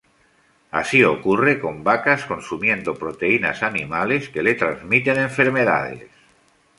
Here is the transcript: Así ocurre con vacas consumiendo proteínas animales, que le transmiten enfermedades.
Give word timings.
Así 0.79 1.03
ocurre 1.15 1.53
con 1.63 1.83
vacas 1.83 2.25
consumiendo 2.25 2.95
proteínas 2.97 3.61
animales, 3.61 4.29
que 4.29 4.41
le 4.41 4.55
transmiten 4.55 5.17
enfermedades. 5.19 6.09